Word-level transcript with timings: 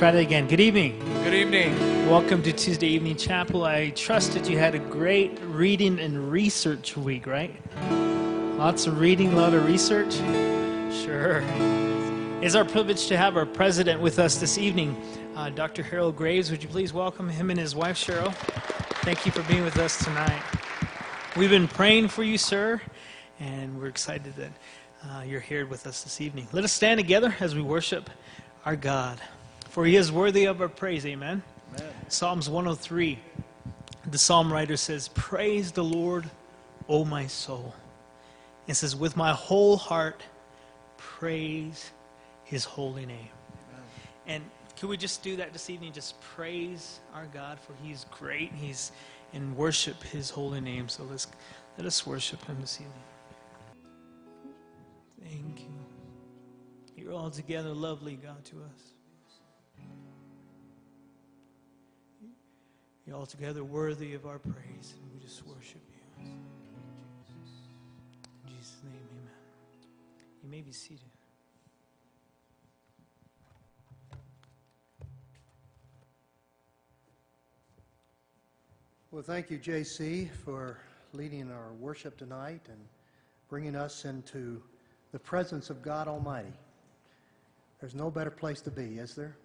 try 0.00 0.10
that 0.10 0.18
again. 0.18 0.48
Good 0.48 0.60
evening. 0.60 0.98
Good 1.24 1.34
evening. 1.34 1.76
Welcome 2.08 2.42
to 2.44 2.54
Tuesday 2.54 2.86
Evening 2.86 3.16
Chapel. 3.16 3.66
I 3.66 3.90
trust 3.90 4.32
that 4.32 4.48
you 4.48 4.56
had 4.56 4.74
a 4.74 4.78
great 4.78 5.38
reading 5.42 5.98
and 5.98 6.32
research 6.32 6.96
week, 6.96 7.26
right? 7.26 7.54
Lots 8.56 8.86
of 8.86 8.98
reading, 8.98 9.34
a 9.34 9.36
lot 9.36 9.52
of 9.52 9.66
research. 9.66 10.14
Sure. 11.04 11.42
It's 12.40 12.54
our 12.54 12.64
privilege 12.64 13.08
to 13.08 13.18
have 13.18 13.36
our 13.36 13.44
president 13.44 14.00
with 14.00 14.18
us 14.18 14.36
this 14.36 14.56
evening, 14.56 14.96
uh, 15.36 15.50
Dr. 15.50 15.82
Harold 15.82 16.16
Graves. 16.16 16.50
Would 16.50 16.62
you 16.62 16.70
please 16.70 16.94
welcome 16.94 17.28
him 17.28 17.50
and 17.50 17.60
his 17.60 17.76
wife, 17.76 17.98
Cheryl? 17.98 18.32
Thank 19.04 19.26
you 19.26 19.32
for 19.32 19.42
being 19.42 19.64
with 19.64 19.76
us 19.76 20.02
tonight. 20.02 20.42
We've 21.36 21.50
been 21.50 21.68
praying 21.68 22.08
for 22.08 22.22
you, 22.22 22.38
sir, 22.38 22.80
and 23.38 23.78
we're 23.78 23.88
excited 23.88 24.34
that 24.36 24.52
uh, 25.04 25.24
you're 25.24 25.40
here 25.40 25.66
with 25.66 25.86
us 25.86 26.02
this 26.02 26.22
evening. 26.22 26.48
Let 26.52 26.64
us 26.64 26.72
stand 26.72 26.98
together 26.98 27.36
as 27.38 27.54
we 27.54 27.60
worship 27.60 28.08
our 28.64 28.76
God, 28.76 29.20
for 29.70 29.86
he 29.86 29.96
is 29.96 30.12
worthy 30.12 30.44
of 30.44 30.60
our 30.60 30.68
praise. 30.68 31.06
Amen. 31.06 31.42
Amen. 31.74 31.92
Psalms 32.08 32.50
103, 32.50 33.18
the 34.10 34.18
psalm 34.18 34.52
writer 34.52 34.76
says, 34.76 35.08
Praise 35.08 35.72
the 35.72 35.84
Lord, 35.84 36.28
O 36.88 37.04
my 37.04 37.26
soul. 37.26 37.74
It 38.66 38.74
says, 38.74 38.94
With 38.94 39.16
my 39.16 39.32
whole 39.32 39.76
heart, 39.76 40.22
praise 40.96 41.92
his 42.44 42.64
holy 42.64 43.06
name. 43.06 43.28
Amen. 43.68 43.84
And 44.26 44.44
can 44.76 44.88
we 44.88 44.96
just 44.96 45.22
do 45.22 45.36
that 45.36 45.52
this 45.52 45.70
evening? 45.70 45.92
Just 45.92 46.20
praise 46.20 46.98
our 47.14 47.26
God, 47.26 47.58
for 47.60 47.74
he's 47.82 48.06
great. 48.10 48.52
He's 48.52 48.92
and 49.32 49.56
worship 49.56 50.02
his 50.02 50.30
holy 50.30 50.60
name. 50.60 50.88
So 50.88 51.04
let's 51.04 51.28
let 51.78 51.86
us 51.86 52.06
worship 52.06 52.44
him 52.44 52.56
this 52.60 52.80
evening. 52.80 52.94
Thank 55.22 55.60
you. 55.60 55.68
You're 56.96 57.14
altogether 57.14 57.72
lovely, 57.72 58.16
God, 58.16 58.44
to 58.46 58.56
us. 58.56 58.99
You're 63.06 63.16
altogether 63.16 63.64
worthy 63.64 64.14
of 64.14 64.26
our 64.26 64.38
praise, 64.38 64.94
and 64.96 65.12
we 65.12 65.20
just 65.20 65.46
worship 65.46 65.80
you. 65.90 66.24
In 66.24 66.38
Jesus' 68.46 68.76
name, 68.84 69.02
amen. 69.12 69.30
You 70.42 70.50
may 70.50 70.60
be 70.60 70.72
seated. 70.72 71.04
Well, 79.10 79.22
thank 79.24 79.50
you, 79.50 79.58
JC, 79.58 80.30
for 80.30 80.78
leading 81.12 81.50
our 81.50 81.72
worship 81.80 82.16
tonight 82.16 82.60
and 82.68 82.78
bringing 83.48 83.74
us 83.74 84.04
into 84.04 84.62
the 85.10 85.18
presence 85.18 85.68
of 85.68 85.82
God 85.82 86.06
Almighty. 86.06 86.52
There's 87.80 87.94
no 87.96 88.10
better 88.10 88.30
place 88.30 88.60
to 88.60 88.70
be, 88.70 88.98
is 88.98 89.16
there? 89.16 89.36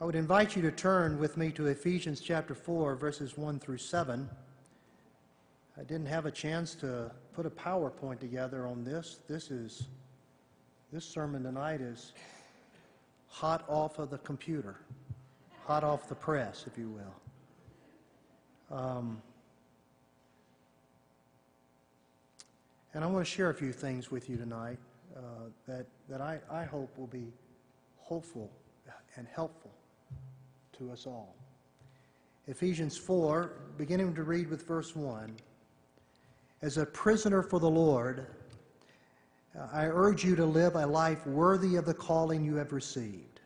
I 0.00 0.04
would 0.04 0.16
invite 0.16 0.56
you 0.56 0.62
to 0.62 0.72
turn 0.72 1.20
with 1.20 1.36
me 1.36 1.52
to 1.52 1.66
Ephesians 1.66 2.20
chapter 2.20 2.52
4, 2.52 2.96
verses 2.96 3.38
1 3.38 3.60
through 3.60 3.78
7. 3.78 4.28
I 5.78 5.82
didn't 5.84 6.06
have 6.06 6.26
a 6.26 6.32
chance 6.32 6.74
to 6.76 7.12
put 7.32 7.46
a 7.46 7.50
PowerPoint 7.50 8.18
together 8.18 8.66
on 8.66 8.82
this. 8.82 9.20
This 9.28 9.52
is 9.52 9.86
this 10.92 11.04
sermon 11.04 11.44
tonight 11.44 11.80
is 11.80 12.12
hot 13.28 13.64
off 13.68 14.00
of 14.00 14.10
the 14.10 14.18
computer, 14.18 14.80
hot 15.64 15.84
off 15.84 16.08
the 16.08 16.14
press, 16.16 16.64
if 16.66 16.76
you 16.76 16.88
will. 18.70 18.76
Um, 18.76 19.22
and 22.94 23.04
I 23.04 23.06
want 23.06 23.24
to 23.24 23.30
share 23.30 23.50
a 23.50 23.54
few 23.54 23.72
things 23.72 24.10
with 24.10 24.28
you 24.28 24.36
tonight 24.36 24.78
uh, 25.16 25.20
that, 25.68 25.86
that 26.08 26.20
I, 26.20 26.40
I 26.50 26.64
hope 26.64 26.98
will 26.98 27.06
be 27.06 27.32
hopeful 27.96 28.50
and 29.16 29.28
helpful 29.32 29.73
to 30.78 30.90
us 30.90 31.06
all. 31.06 31.34
Ephesians 32.46 32.96
4, 32.96 33.52
beginning 33.78 34.14
to 34.14 34.22
read 34.22 34.48
with 34.50 34.66
verse 34.66 34.94
1. 34.94 35.34
As 36.62 36.78
a 36.78 36.86
prisoner 36.86 37.42
for 37.42 37.58
the 37.58 37.70
Lord, 37.70 38.26
uh, 39.58 39.68
I 39.72 39.86
urge 39.86 40.24
you 40.24 40.36
to 40.36 40.44
live 40.44 40.74
a 40.74 40.86
life 40.86 41.26
worthy 41.26 41.76
of 41.76 41.84
the 41.84 41.94
calling 41.94 42.44
you 42.44 42.56
have 42.56 42.72
received. 42.72 43.40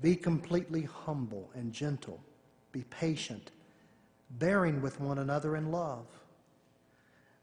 Be 0.00 0.14
completely 0.14 0.82
humble 0.82 1.50
and 1.54 1.72
gentle. 1.72 2.20
Be 2.72 2.84
patient, 2.90 3.50
bearing 4.38 4.82
with 4.82 5.00
one 5.00 5.18
another 5.18 5.56
in 5.56 5.70
love. 5.70 6.06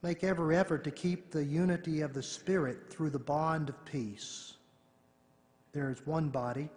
Make 0.04 0.24
every 0.24 0.58
effort 0.58 0.84
to 0.84 0.92
keep 0.92 1.32
the 1.32 1.44
unity 1.44 2.02
of 2.02 2.14
the 2.14 2.24
Spirit 2.24 2.90
through 2.90 3.12
the 3.12 3.20
bond 3.20 3.70
of 3.70 3.86
peace. 3.86 4.54
There 5.74 5.90
is 5.90 6.06
one 6.06 6.30
body 6.30 6.70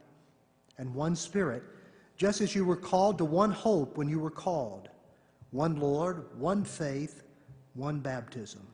and 0.79 0.95
one 0.95 1.17
Spirit, 1.17 1.63
just 2.17 2.41
as 2.41 2.55
you 2.55 2.65
were 2.65 2.77
called 2.77 3.19
to 3.19 3.25
one 3.25 3.51
hope 3.51 3.97
when 3.97 4.09
you 4.09 4.21
were 4.21 4.31
called 4.31 4.89
one 5.51 5.77
Lord, 5.77 6.25
one 6.37 6.65
faith, 6.65 7.23
one 7.75 8.01
baptism, 8.01 8.67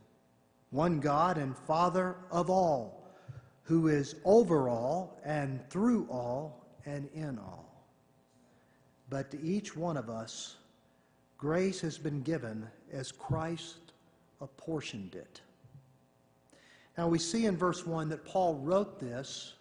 one 0.71 0.99
God 0.99 1.37
and 1.37 1.57
Father 1.57 2.17
of 2.31 2.49
all, 2.49 3.07
who 3.63 3.89
is 3.89 4.17
over 4.25 4.69
all 4.69 5.21
and 5.25 5.61
through 5.69 6.07
all 6.11 6.65
and 6.87 7.09
in 7.15 7.39
all. 7.39 7.85
But 9.11 9.31
to 9.33 9.43
each 9.43 9.77
one 9.77 9.97
of 9.97 10.09
us, 10.09 10.57
grace 11.37 11.81
has 11.81 11.99
been 11.99 12.23
given 12.23 12.67
as 12.93 13.13
Christ 13.13 13.93
apportioned 14.41 15.15
it. 15.15 15.41
Now 16.97 17.09
we 17.09 17.19
see 17.19 17.47
in 17.47 17.57
verse 17.57 17.87
1 17.87 18.09
that 18.09 18.25
Paul 18.25 18.55
wrote 18.57 19.01
this. 19.01 19.55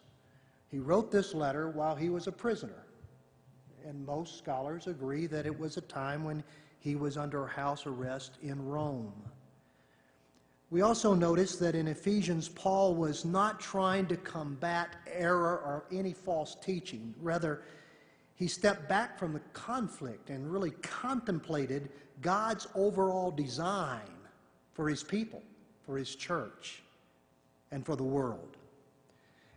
He 0.69 0.79
wrote 0.79 1.11
this 1.11 1.33
letter 1.33 1.69
while 1.69 1.95
he 1.95 2.09
was 2.09 2.27
a 2.27 2.31
prisoner. 2.31 2.85
And 3.85 4.05
most 4.05 4.37
scholars 4.37 4.87
agree 4.87 5.25
that 5.27 5.45
it 5.45 5.57
was 5.57 5.77
a 5.77 5.81
time 5.81 6.23
when 6.23 6.43
he 6.79 6.95
was 6.95 7.17
under 7.17 7.45
house 7.47 7.85
arrest 7.85 8.37
in 8.41 8.63
Rome. 8.65 9.13
We 10.69 10.81
also 10.81 11.15
notice 11.15 11.55
that 11.55 11.73
in 11.73 11.87
Ephesians, 11.87 12.47
Paul 12.47 12.93
was 12.93 13.25
not 13.25 13.59
trying 13.59 14.05
to 14.07 14.17
combat 14.17 14.97
error 15.07 15.57
or 15.57 15.85
any 15.91 16.13
false 16.13 16.55
teaching. 16.61 17.15
Rather, 17.19 17.63
he 18.35 18.47
stepped 18.47 18.87
back 18.87 19.17
from 19.17 19.33
the 19.33 19.41
conflict 19.53 20.29
and 20.29 20.51
really 20.51 20.71
contemplated 20.81 21.89
God's 22.21 22.67
overall 22.75 23.31
design 23.31 24.01
for 24.73 24.87
his 24.87 25.03
people, 25.03 25.41
for 25.85 25.97
his 25.97 26.15
church, 26.15 26.83
and 27.71 27.83
for 27.83 27.95
the 27.95 28.03
world. 28.03 28.58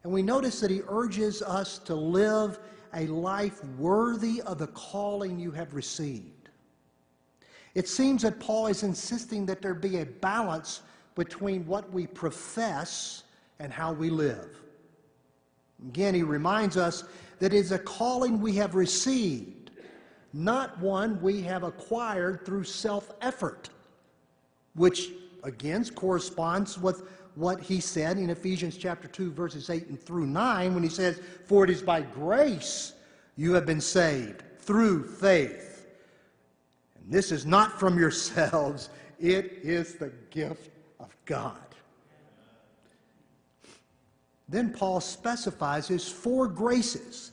And 0.05 0.13
we 0.13 0.23
notice 0.23 0.61
that 0.61 0.71
he 0.71 0.83
urges 0.89 1.43
us 1.43 1.79
to 1.81 1.95
live 1.95 2.59
a 2.95 3.07
life 3.07 3.65
worthy 3.79 4.43
of 4.43 4.59
the 4.59 4.67
calling 4.69 5.39
you 5.39 5.51
have 5.53 5.75
received. 5.75 6.51
It 7.75 7.89
seems 7.89 8.23
that 8.23 8.39
Paul 8.39 8.67
is 8.67 8.83
insisting 8.83 9.47
that 9.47 9.63
there 9.63 9.75
be 9.75 9.99
a 9.99 10.07
balance 10.07 10.83
between 11.15 11.67
what 11.67 11.91
we 11.93 12.07
profess 12.07 13.25
and 13.59 13.73
how 13.73 13.93
we 13.93 14.11
live. 14.11 14.57
Again, 15.89 16.15
he 16.15 16.23
reminds 16.23 16.77
us 16.77 17.05
that 17.39 17.55
it 17.55 17.59
is 17.59 17.73
a 17.73 17.79
calling 17.79 18.41
we 18.41 18.55
have 18.57 18.75
received, 18.75 19.71
not 20.33 20.79
one 20.79 21.21
we 21.23 21.41
have 21.43 21.63
acquired 21.63 22.45
through 22.45 22.65
self 22.65 23.11
effort 23.21 23.71
which 24.75 25.11
again 25.45 25.85
corresponds 25.95 26.79
with 26.79 27.03
what 27.35 27.61
he 27.61 27.81
said 27.81 28.19
in 28.19 28.31
Ephesians 28.31 28.77
chapter 28.77 29.09
2, 29.09 29.33
verses 29.33 29.71
8 29.71 29.89
and 29.89 30.01
through 30.01 30.27
9, 30.27 30.75
when 30.75 30.83
he 30.83 30.89
says, 30.89 31.21
For 31.47 31.65
it 31.65 31.71
is 31.71 31.83
by 31.83 32.03
grace 32.03 32.93
you 33.37 33.53
have 33.55 33.67
been 33.67 33.81
saved 33.81 34.43
through 34.59 35.05
faith. 35.05 35.87
And 36.97 37.13
this 37.13 37.33
is 37.33 37.47
not 37.47 37.79
from 37.79 37.99
yourselves, 37.99 38.91
it 39.19 39.59
is 39.63 39.95
the 39.95 40.13
gift 40.31 40.71
of 41.01 41.15
God. 41.25 41.57
Then 44.49 44.73
Paul 44.73 45.01
specifies 45.01 45.89
his 45.89 46.07
four 46.07 46.47
graces 46.47 47.33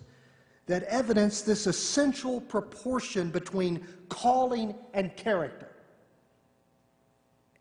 that 0.68 0.84
evidence 0.84 1.42
this 1.42 1.68
essential 1.68 2.40
proportion 2.40 3.30
between 3.31 3.86
calling 4.07 4.75
and 4.94 5.16
character 5.18 5.69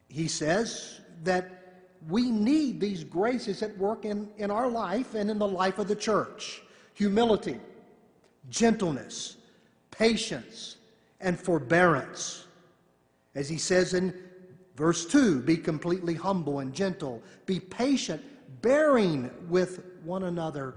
he 0.08 0.26
says 0.26 1.00
that 1.23 1.57
we 2.06 2.30
need 2.30 2.80
these 2.80 3.04
graces 3.04 3.62
at 3.62 3.76
work 3.78 4.04
in, 4.04 4.28
in 4.36 4.50
our 4.50 4.68
life 4.68 5.14
and 5.14 5.30
in 5.30 5.38
the 5.38 5.48
life 5.48 5.78
of 5.78 5.88
the 5.88 5.96
church 5.96 6.62
humility, 6.94 7.60
gentleness, 8.50 9.36
patience, 9.92 10.76
and 11.20 11.38
forbearance. 11.38 12.46
As 13.36 13.48
he 13.48 13.56
says 13.56 13.94
in 13.94 14.12
verse 14.74 15.06
2 15.06 15.40
be 15.42 15.56
completely 15.56 16.14
humble 16.14 16.58
and 16.58 16.74
gentle, 16.74 17.22
be 17.46 17.60
patient, 17.60 18.22
bearing 18.62 19.30
with 19.48 19.80
one 20.02 20.24
another 20.24 20.74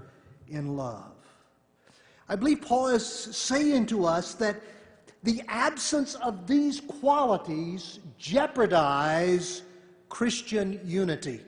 in 0.48 0.76
love. 0.76 1.12
I 2.28 2.36
believe 2.36 2.62
Paul 2.62 2.88
is 2.88 3.04
saying 3.04 3.86
to 3.86 4.06
us 4.06 4.34
that 4.34 4.60
the 5.24 5.42
absence 5.48 6.14
of 6.16 6.46
these 6.46 6.80
qualities 6.80 7.98
jeopardize 8.18 9.62
Christian 10.12 10.78
unity. 10.84 11.40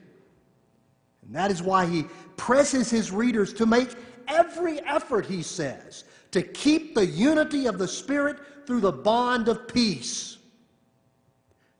And 1.23 1.35
that 1.35 1.51
is 1.51 1.63
why 1.63 1.85
he 1.85 2.07
presses 2.39 2.89
his 2.89 3.13
readers 3.13 3.53
to 3.53 3.67
make 3.67 3.91
every 4.27 4.81
effort, 4.87 5.27
he 5.27 5.43
says, 5.43 6.05
to 6.31 6.41
keep 6.41 6.95
the 6.95 7.05
unity 7.05 7.67
of 7.67 7.77
the 7.77 7.87
Spirit 7.87 8.39
through 8.67 8.81
the 8.81 8.91
bond 8.91 9.49
of 9.49 9.69
peace. 9.69 10.39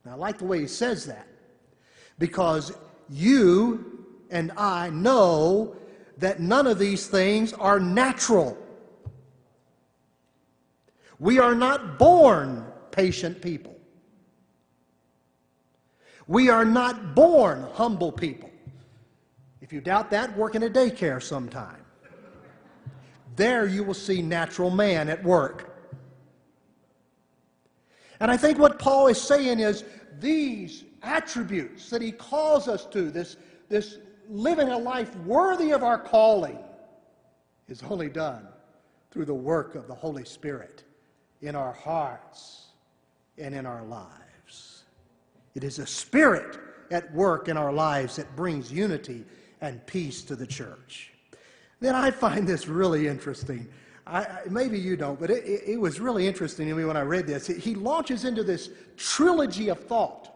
Now, 0.05 0.11
I 0.11 0.13
like 0.13 0.37
the 0.37 0.45
way 0.45 0.59
he 0.59 0.67
says 0.67 1.07
that 1.07 1.27
because 2.19 2.71
you 3.09 4.05
and 4.29 4.51
I 4.55 4.91
know 4.91 5.75
that 6.19 6.39
none 6.39 6.67
of 6.67 6.77
these 6.77 7.07
things 7.07 7.51
are 7.53 7.79
natural. 7.79 8.55
We 11.17 11.39
are 11.39 11.55
not 11.55 11.97
born 11.97 12.63
patient 12.91 13.41
people. 13.41 13.74
We 16.27 16.49
are 16.49 16.65
not 16.65 17.15
born 17.15 17.67
humble 17.73 18.11
people. 18.11 18.49
If 19.61 19.71
you 19.71 19.81
doubt 19.81 20.09
that, 20.11 20.35
work 20.37 20.55
in 20.55 20.63
a 20.63 20.69
daycare 20.69 21.21
sometime. 21.21 21.83
There 23.35 23.65
you 23.67 23.83
will 23.83 23.93
see 23.93 24.21
natural 24.21 24.69
man 24.69 25.09
at 25.09 25.23
work. 25.23 25.75
And 28.19 28.31
I 28.31 28.37
think 28.37 28.57
what 28.57 28.79
Paul 28.79 29.07
is 29.07 29.21
saying 29.21 29.59
is 29.59 29.83
these 30.19 30.85
attributes 31.03 31.89
that 31.89 32.01
he 32.01 32.11
calls 32.11 32.67
us 32.67 32.85
to, 32.87 33.11
this, 33.11 33.37
this 33.69 33.97
living 34.29 34.69
a 34.69 34.77
life 34.77 35.15
worthy 35.17 35.71
of 35.71 35.83
our 35.83 35.97
calling, 35.97 36.57
is 37.67 37.83
only 37.83 38.09
done 38.09 38.47
through 39.11 39.25
the 39.25 39.33
work 39.33 39.75
of 39.75 39.87
the 39.87 39.95
Holy 39.95 40.25
Spirit 40.25 40.83
in 41.41 41.55
our 41.55 41.73
hearts 41.73 42.67
and 43.37 43.53
in 43.53 43.65
our 43.65 43.83
lives. 43.83 44.24
It 45.55 45.63
is 45.63 45.79
a 45.79 45.87
spirit 45.87 46.59
at 46.91 47.11
work 47.13 47.47
in 47.47 47.57
our 47.57 47.73
lives 47.73 48.17
that 48.17 48.35
brings 48.35 48.71
unity 48.71 49.25
and 49.61 49.85
peace 49.87 50.21
to 50.23 50.35
the 50.35 50.45
church. 50.45 51.11
Then 51.79 51.95
I 51.95 52.11
find 52.11 52.47
this 52.47 52.67
really 52.67 53.07
interesting. 53.07 53.67
I, 54.07 54.27
maybe 54.49 54.77
you 54.77 54.95
don't, 54.95 55.19
but 55.19 55.31
it, 55.31 55.63
it, 55.65 55.79
was 55.79 55.99
really 55.99 56.27
interesting 56.27 56.67
to 56.67 56.75
me 56.75 56.85
when 56.85 56.95
I 56.95 57.01
read 57.01 57.25
this. 57.25 57.47
He 57.47 57.73
launches 57.73 58.23
into 58.23 58.43
this 58.43 58.69
trilogy 58.97 59.69
of 59.69 59.79
thought. 59.79 60.31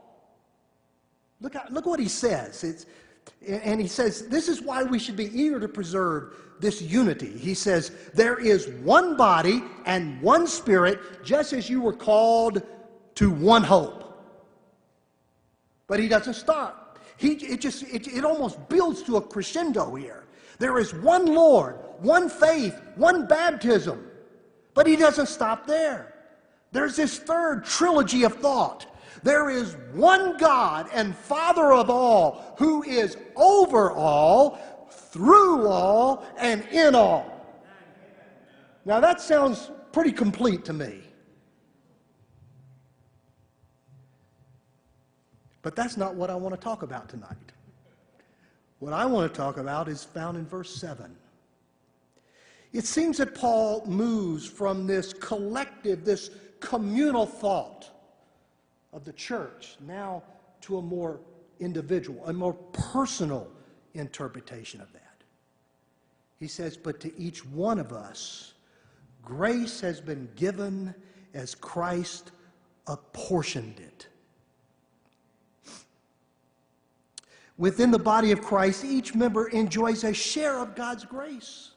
Look, 1.39 1.55
look 1.69 1.85
what 1.85 1.99
he 1.99 2.07
says. 2.07 2.63
It's, 2.63 2.87
and 3.47 3.79
he 3.79 3.87
says, 3.87 4.27
This 4.27 4.47
is 4.47 4.61
why 4.61 4.83
we 4.83 4.97
should 4.97 5.15
be 5.15 5.25
eager 5.39 5.59
to 5.59 5.67
preserve 5.67 6.33
this 6.59 6.81
unity. 6.81 7.37
He 7.37 7.53
says, 7.53 7.91
There 8.13 8.39
is 8.39 8.67
one 8.83 9.15
body 9.15 9.63
and 9.85 10.19
one 10.21 10.47
spirit, 10.47 11.23
just 11.23 11.53
as 11.53 11.69
you 11.69 11.79
were 11.81 11.93
called 11.93 12.63
to 13.15 13.29
one 13.29 13.63
hope. 13.63 14.08
But 15.89 15.99
he 15.99 16.07
doesn't 16.07 16.35
stop. 16.35 16.99
He, 17.17 17.31
it 17.33 17.59
just 17.59 17.83
it, 17.83 18.07
it 18.07 18.23
almost 18.23 18.69
builds 18.69 19.03
to 19.03 19.17
a 19.17 19.21
crescendo 19.21 19.95
here. 19.95 20.23
There 20.59 20.77
is 20.77 20.93
one 20.93 21.25
Lord, 21.25 21.77
one 21.99 22.29
faith, 22.29 22.79
one 22.95 23.25
baptism. 23.25 24.07
But 24.73 24.87
he 24.87 24.95
doesn't 24.95 25.25
stop 25.25 25.65
there. 25.65 26.13
There's 26.71 26.95
this 26.95 27.17
third 27.17 27.65
trilogy 27.65 28.23
of 28.23 28.35
thought. 28.35 28.85
There 29.23 29.49
is 29.49 29.75
one 29.93 30.37
God 30.37 30.87
and 30.93 31.15
Father 31.15 31.73
of 31.73 31.89
all 31.89 32.55
who 32.57 32.83
is 32.83 33.17
over 33.35 33.91
all, 33.91 34.59
through 34.89 35.67
all, 35.67 36.23
and 36.37 36.63
in 36.71 36.93
all. 36.93 37.25
Now 38.85 38.99
that 38.99 39.19
sounds 39.19 39.71
pretty 39.91 40.11
complete 40.11 40.63
to 40.65 40.73
me. 40.73 41.08
But 45.61 45.75
that's 45.75 45.97
not 45.97 46.15
what 46.15 46.29
I 46.29 46.35
want 46.35 46.55
to 46.55 46.61
talk 46.61 46.83
about 46.83 47.09
tonight. 47.09 47.37
What 48.79 48.93
I 48.93 49.05
want 49.05 49.31
to 49.31 49.37
talk 49.37 49.57
about 49.57 49.89
is 49.89 50.03
found 50.03 50.37
in 50.37 50.45
verse 50.45 50.73
7. 50.75 51.13
It 52.71 52.85
seems 52.85 53.17
that 53.17 53.35
Paul 53.35 53.85
moves 53.85 54.45
from 54.45 54.87
this 54.87 55.11
collective, 55.13 56.05
this 56.05 56.29
communal 56.59 57.25
thought 57.25 57.89
of 58.93 59.03
the 59.03 59.13
church 59.13 59.75
now 59.85 60.23
to 60.61 60.77
a 60.77 60.81
more 60.81 61.19
individual, 61.59 62.25
a 62.27 62.33
more 62.33 62.53
personal 62.53 63.47
interpretation 63.95 64.81
of 64.81 64.91
that. 64.93 65.23
He 66.39 66.47
says, 66.47 66.77
But 66.77 66.99
to 67.01 67.19
each 67.19 67.45
one 67.45 67.79
of 67.79 67.91
us, 67.91 68.53
grace 69.23 69.81
has 69.81 69.99
been 69.99 70.29
given 70.35 70.93
as 71.33 71.55
Christ 71.55 72.31
apportioned 72.87 73.79
it. 73.79 74.07
Within 77.59 77.91
the 77.91 77.99
body 77.99 78.31
of 78.31 78.41
Christ, 78.41 78.85
each 78.85 79.13
member 79.13 79.49
enjoys 79.49 80.05
a 80.05 80.13
share 80.13 80.59
of 80.59 80.75
God's 80.75 81.03
grace. 81.03 81.71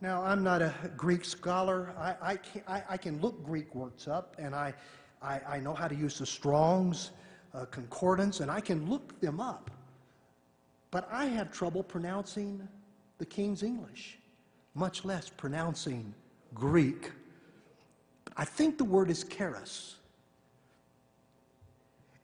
Now, 0.00 0.22
I'm 0.22 0.44
not 0.44 0.62
a 0.62 0.72
Greek 0.96 1.24
scholar. 1.24 1.92
I, 1.98 2.14
I, 2.22 2.36
can, 2.36 2.62
I, 2.68 2.82
I 2.90 2.96
can 2.96 3.20
look 3.20 3.44
Greek 3.44 3.74
words 3.74 4.06
up, 4.06 4.36
and 4.38 4.54
I, 4.54 4.72
I, 5.20 5.40
I 5.48 5.58
know 5.58 5.74
how 5.74 5.88
to 5.88 5.94
use 5.94 6.20
the 6.20 6.26
Strong's 6.26 7.10
uh, 7.52 7.64
Concordance, 7.64 8.38
and 8.38 8.48
I 8.48 8.60
can 8.60 8.88
look 8.88 9.20
them 9.20 9.40
up. 9.40 9.72
But 10.92 11.08
I 11.10 11.24
have 11.24 11.50
trouble 11.50 11.82
pronouncing 11.82 12.68
the 13.18 13.26
King's 13.26 13.64
English, 13.64 14.18
much 14.76 15.04
less 15.04 15.28
pronouncing 15.28 16.14
Greek. 16.54 17.10
I 18.36 18.44
think 18.44 18.78
the 18.78 18.84
word 18.84 19.10
is 19.10 19.24
charis. 19.24 19.96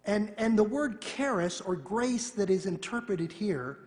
And, 0.09 0.33
and 0.39 0.59
the 0.59 0.65
word 0.65 1.03
charis, 1.03 1.61
or 1.61 1.77
grace, 1.77 2.31
that 2.31 2.49
is 2.49 2.65
interpreted 2.65 3.31
here, 3.31 3.81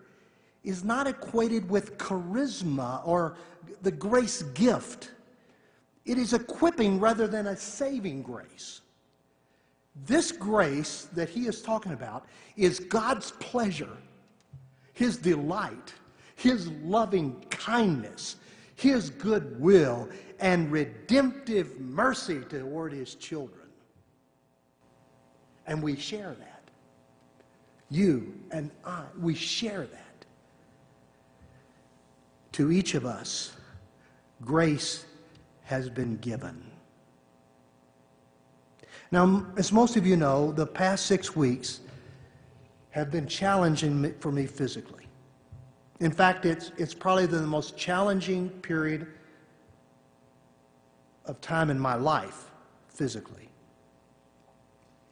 is 0.63 0.83
not 0.83 1.07
equated 1.07 1.67
with 1.67 1.97
charisma 1.97 3.01
or 3.03 3.37
the 3.81 3.91
grace 3.91 4.43
gift. 4.53 5.09
It 6.05 6.19
is 6.19 6.33
equipping 6.33 6.99
rather 6.99 7.27
than 7.27 7.47
a 7.47 7.57
saving 7.57 8.21
grace. 8.21 8.81
This 10.05 10.31
grace 10.31 11.09
that 11.13 11.27
he 11.27 11.47
is 11.47 11.63
talking 11.63 11.93
about 11.93 12.27
is 12.55 12.79
God's 12.79 13.31
pleasure, 13.39 13.97
his 14.93 15.17
delight, 15.17 15.91
his 16.35 16.67
loving 16.83 17.43
kindness, 17.49 18.35
his 18.75 19.09
goodwill, 19.09 20.07
and 20.39 20.71
redemptive 20.71 21.79
mercy 21.79 22.41
toward 22.41 22.93
his 22.93 23.15
children. 23.15 23.60
And 25.67 25.81
we 25.81 25.95
share 25.95 26.35
that. 26.39 26.63
You 27.89 28.33
and 28.51 28.71
I, 28.85 29.03
we 29.19 29.35
share 29.35 29.85
that. 29.85 30.25
To 32.53 32.71
each 32.71 32.95
of 32.95 33.05
us, 33.05 33.53
grace 34.41 35.05
has 35.63 35.89
been 35.89 36.17
given. 36.17 36.63
Now, 39.11 39.45
as 39.57 39.71
most 39.71 39.97
of 39.97 40.05
you 40.05 40.15
know, 40.15 40.51
the 40.51 40.65
past 40.65 41.05
six 41.05 41.35
weeks 41.35 41.81
have 42.91 43.11
been 43.11 43.27
challenging 43.27 44.13
for 44.19 44.31
me 44.31 44.45
physically. 44.45 45.05
In 45.99 46.11
fact, 46.11 46.45
it's, 46.45 46.71
it's 46.77 46.93
probably 46.93 47.25
the 47.25 47.41
most 47.41 47.77
challenging 47.77 48.49
period 48.49 49.07
of 51.25 51.39
time 51.41 51.69
in 51.69 51.79
my 51.79 51.95
life 51.95 52.49
physically. 52.89 53.50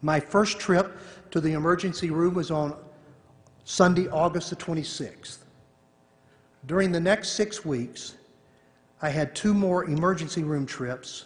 My 0.01 0.19
first 0.19 0.59
trip 0.59 0.97
to 1.31 1.41
the 1.41 1.53
emergency 1.53 2.09
room 2.09 2.33
was 2.33 2.51
on 2.51 2.75
Sunday, 3.65 4.07
August 4.07 4.49
the 4.49 4.55
26th. 4.55 5.39
During 6.65 6.91
the 6.91 6.99
next 6.99 7.33
six 7.33 7.65
weeks, 7.65 8.15
I 9.01 9.09
had 9.09 9.35
two 9.35 9.53
more 9.53 9.85
emergency 9.85 10.43
room 10.43 10.65
trips, 10.65 11.25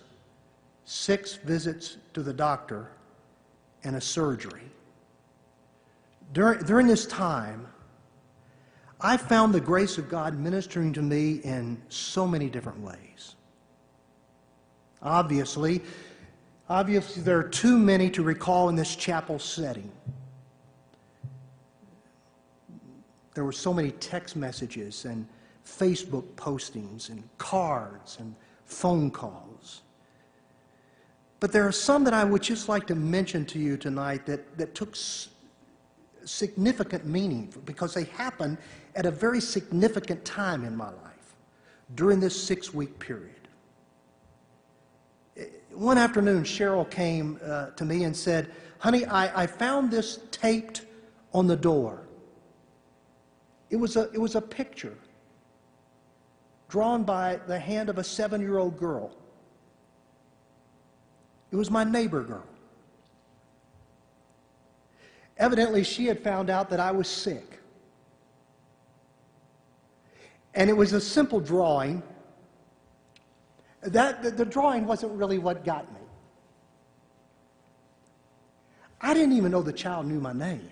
six 0.86 1.36
visits 1.36 1.98
to 2.14 2.22
the 2.22 2.34
doctor, 2.34 2.92
and 3.84 3.96
a 3.96 4.02
surgery. 4.02 4.62
During, 6.34 6.60
during 6.64 6.88
this 6.88 7.06
time, 7.06 7.68
I 9.02 9.18
found 9.18 9.54
the 9.54 9.60
grace 9.60 9.98
of 9.98 10.10
God 10.10 10.38
ministering 10.38 10.94
to 10.94 11.02
me 11.02 11.42
in 11.44 11.82
so 11.90 12.28
many 12.28 12.50
different 12.50 12.80
ways. 12.80 13.36
Obviously, 15.02 15.82
Obviously, 16.70 17.22
there 17.22 17.38
are 17.38 17.50
too 17.50 17.78
many 17.78 18.10
to 18.12 18.24
recall 18.24 18.70
in 18.70 18.76
this 18.76 18.96
chapel 18.96 19.38
setting. 19.38 19.92
There 23.34 23.44
were 23.44 23.52
so 23.52 23.74
many 23.74 23.92
text 23.92 24.36
messages 24.36 25.06
and 25.06 25.28
Facebook 25.66 26.26
postings 26.36 27.10
and 27.10 27.24
cards 27.38 28.18
and 28.20 28.36
phone 28.66 29.12
calls. 29.12 29.82
But 31.40 31.52
there 31.52 31.68
are 31.68 31.74
some 31.74 32.06
that 32.06 32.14
I 32.14 32.24
would 32.24 32.42
just 32.42 32.70
like 32.70 32.88
to 32.88 32.96
mention 32.96 33.46
to 33.48 33.60
you 33.60 33.76
tonight 33.76 34.26
that, 34.28 34.58
that 34.58 34.76
took 34.76 34.96
significant 36.24 37.06
meaning 37.06 37.54
because 37.66 37.94
they 37.94 38.06
happened 38.06 38.58
at 38.96 39.06
a 39.06 39.12
very 39.12 39.42
significant 39.42 40.24
time 40.24 40.64
in 40.64 40.76
my 40.76 40.88
life 40.88 41.36
during 41.96 42.22
this 42.22 42.42
six 42.42 42.74
week 42.74 42.98
period 42.98 43.43
one 45.74 45.98
afternoon, 45.98 46.44
Cheryl 46.44 46.90
came 46.90 47.40
uh, 47.44 47.72
to 47.72 47.86
me 47.86 48.04
and 48.04 48.16
said, 48.16 48.52
Honey, 48.80 49.06
I, 49.06 49.44
I 49.44 49.48
found 49.48 49.92
this 49.92 50.20
taped 50.32 50.86
on 51.34 51.48
the 51.48 51.56
door. 51.56 52.02
It 53.70 53.78
was, 53.78 53.96
a, 53.96 54.12
it 54.12 54.20
was 54.20 54.36
a 54.36 54.42
picture 54.42 54.96
drawn 56.70 57.04
by 57.04 57.40
the 57.48 57.58
hand 57.58 57.90
of 57.90 57.98
a 57.98 58.04
seven 58.04 58.42
year 58.42 58.58
old 58.58 58.78
girl. 58.78 59.12
It 61.52 61.56
was 61.56 61.70
my 61.70 61.84
neighbor 61.84 62.24
girl. 62.24 62.46
Evidently, 65.38 65.84
she 65.84 66.06
had 66.06 66.20
found 66.24 66.50
out 66.50 66.70
that 66.70 66.80
I 66.80 66.92
was 66.92 67.08
sick. 67.08 67.60
And 70.56 70.70
it 70.70 70.74
was 70.74 70.94
a 70.94 71.02
simple 71.02 71.40
drawing. 71.40 72.04
That, 73.86 74.24
the, 74.24 74.32
the 74.32 74.46
drawing 74.46 74.86
wasn't 74.86 75.14
really 75.14 75.38
what 75.38 75.66
got 75.66 75.92
me. 75.94 76.00
I 79.02 79.14
didn't 79.14 79.34
even 79.34 79.52
know 79.52 79.62
the 79.62 79.74
child 79.74 80.08
knew 80.08 80.20
my 80.20 80.32
name. 80.32 80.70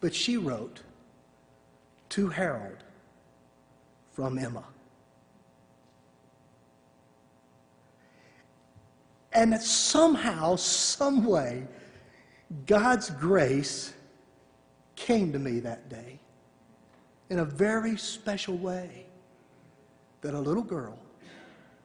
But 0.00 0.14
she 0.14 0.36
wrote 0.38 0.80
to 2.10 2.28
Harold 2.28 2.78
from 4.12 4.38
Emma. 4.38 4.64
And 9.34 9.54
somehow, 9.60 10.56
some 10.56 11.24
way, 11.24 11.66
God's 12.66 13.10
grace 13.10 13.94
came 14.96 15.32
to 15.32 15.38
me 15.38 15.60
that 15.60 15.88
day 15.88 16.20
in 17.30 17.38
a 17.38 17.44
very 17.44 17.96
special 17.96 18.58
way. 18.58 19.06
That 20.22 20.34
a 20.34 20.40
little 20.40 20.62
girl 20.62 20.98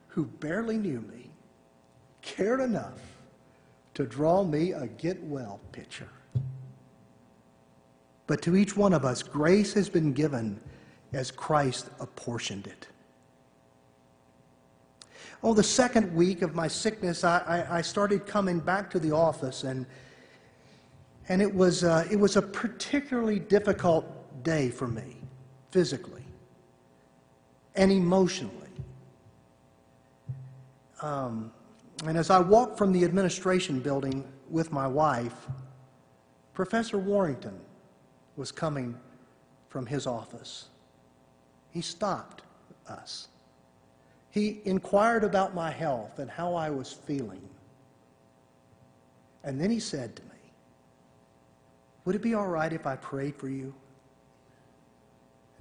who 0.08 0.26
barely 0.26 0.78
knew 0.78 1.02
me 1.02 1.30
cared 2.22 2.60
enough 2.60 3.00
to 3.96 4.06
draw 4.06 4.44
me 4.44 4.74
a 4.74 4.88
get 4.88 5.22
well 5.24 5.60
picture. 5.72 6.10
But 8.28 8.42
to 8.44 8.56
each 8.56 8.78
one 8.78 8.94
of 8.94 9.06
us, 9.06 9.24
grace 9.24 9.74
has 9.74 9.90
been 9.90 10.14
given 10.14 10.60
as 11.14 11.32
Christ 11.32 11.90
apportioned 12.00 12.68
it. 12.68 12.88
Oh, 15.42 15.54
the 15.54 15.64
second 15.64 16.14
week 16.14 16.42
of 16.42 16.54
my 16.54 16.68
sickness, 16.68 17.24
I, 17.24 17.40
I, 17.40 17.78
I 17.78 17.82
started 17.82 18.26
coming 18.26 18.60
back 18.60 18.90
to 18.92 19.00
the 19.00 19.12
office, 19.12 19.64
and, 19.64 19.86
and 21.30 21.42
it, 21.42 21.54
was, 21.54 21.84
uh, 21.84 22.08
it 22.12 22.18
was 22.18 22.36
a 22.36 22.42
particularly 22.42 23.40
difficult 23.40 24.44
day 24.44 24.70
for 24.70 24.88
me, 24.88 25.18
physically 25.72 26.17
and 27.78 27.92
emotionally. 27.92 28.54
Um, 31.02 31.52
and 32.06 32.18
as 32.18 32.30
I 32.30 32.40
walked 32.40 32.78
from 32.78 32.92
the 32.92 33.06
administration 33.06 33.80
building 33.80 34.28
with 34.50 34.72
my 34.72 34.88
wife, 34.88 35.48
Professor 36.54 36.98
Warrington 36.98 37.60
was 38.36 38.52
coming 38.52 38.98
from 39.70 39.86
his 39.86 40.08
office. 40.08 40.70
He 41.72 41.82
stopped 41.82 42.42
us. 42.88 43.28
He 44.32 44.62
inquired 44.66 45.24
about 45.24 45.54
my 45.54 45.72
health 45.72 46.20
and 46.20 46.30
how 46.30 46.56
I 46.56 46.70
was 46.70 46.92
feeling. 46.92 47.48
And 49.44 49.62
then 49.62 49.70
he 49.70 49.80
said 49.80 50.16
to 50.16 50.24
me, 50.24 50.52
Would 52.06 52.16
it 52.16 52.22
be 52.22 52.34
all 52.34 52.48
right 52.48 52.74
if 52.74 52.86
I 52.88 52.96
prayed 52.96 53.36
for 53.36 53.50
you? 53.50 53.74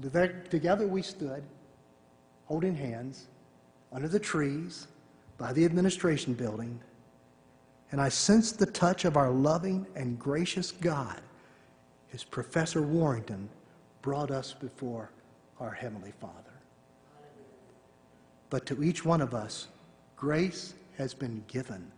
And 0.02 0.50
together 0.50 0.86
we 0.86 1.02
stood, 1.02 1.42
holding 2.46 2.74
hands, 2.74 3.26
under 3.92 4.08
the 4.08 4.18
trees, 4.18 4.88
by 5.38 5.52
the 5.52 5.64
administration 5.64 6.32
building, 6.34 6.80
and 7.92 8.00
I 8.00 8.08
sensed 8.08 8.58
the 8.58 8.66
touch 8.66 9.04
of 9.04 9.16
our 9.16 9.30
loving 9.30 9.86
and 9.94 10.18
gracious 10.18 10.72
God 10.72 11.20
as 12.12 12.24
Professor 12.24 12.82
Warrington 12.82 13.48
brought 14.02 14.30
us 14.30 14.54
before 14.54 15.10
our 15.60 15.70
Heavenly 15.70 16.12
Father. 16.20 16.34
But 18.50 18.66
to 18.66 18.82
each 18.82 19.04
one 19.04 19.20
of 19.20 19.34
us, 19.34 19.68
grace 20.16 20.74
has 20.96 21.14
been 21.14 21.44
given 21.48 21.90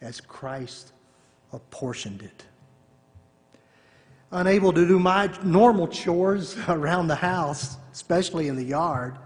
as 0.00 0.20
Christ 0.20 0.92
apportioned 1.52 2.22
it. 2.22 2.44
Unable 4.32 4.72
to 4.72 4.86
do 4.86 4.98
my 4.98 5.30
normal 5.44 5.88
chores 5.88 6.56
around 6.68 7.08
the 7.08 7.14
house, 7.14 7.76
especially 7.92 8.48
in 8.48 8.56
the 8.56 8.64
yard, 8.64 9.16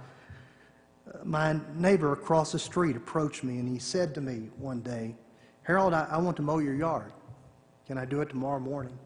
my 1.25 1.59
neighbor 1.75 2.13
across 2.13 2.53
the 2.53 2.59
street 2.59 2.97
approached 2.97 3.45
me 3.45 3.59
and 3.59 3.69
he 3.69 3.79
said 3.79 4.15
to 4.15 4.21
me 4.21 4.51
one 4.57 4.81
day, 4.81 5.15
Harold, 5.63 5.95
I, 5.95 6.07
I 6.11 6.19
want 6.19 6.37
to 6.37 6.43
mow 6.43 6.59
your 6.59 6.75
yard. 6.75 7.13
Can 7.87 7.99
I 7.99 8.05
do 8.05 8.21
it 8.21 8.29
tomorrow 8.29 8.61
morning? 8.61 8.99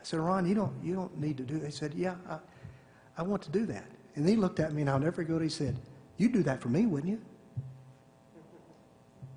I 0.00 0.04
said, 0.04 0.20
Ron, 0.20 0.46
you 0.46 0.54
don't, 0.54 0.72
you 0.82 0.94
don't 0.94 1.16
need 1.18 1.36
to 1.36 1.42
do 1.42 1.58
that. 1.58 1.66
He 1.66 1.72
said, 1.72 1.94
Yeah, 1.94 2.14
I, 2.28 2.38
I 3.18 3.22
want 3.22 3.42
to 3.42 3.50
do 3.50 3.66
that. 3.66 3.84
And 4.14 4.28
he 4.28 4.36
looked 4.36 4.60
at 4.60 4.72
me 4.72 4.82
and 4.82 4.90
I'll 4.90 4.98
never 4.98 5.12
forget. 5.12 5.40
He 5.40 5.48
said, 5.48 5.76
You'd 6.16 6.32
do 6.32 6.42
that 6.44 6.60
for 6.60 6.68
me, 6.68 6.86
wouldn't 6.86 7.10
you? 7.10 7.20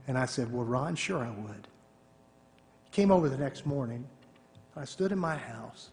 And 0.07 0.17
I 0.17 0.25
said, 0.25 0.51
Well, 0.51 0.65
Ron, 0.65 0.95
sure 0.95 1.23
I 1.23 1.29
would. 1.29 1.67
He 2.85 2.91
came 2.91 3.11
over 3.11 3.29
the 3.29 3.37
next 3.37 3.65
morning. 3.65 4.07
I 4.75 4.85
stood 4.85 5.11
in 5.11 5.19
my 5.19 5.37
house 5.37 5.91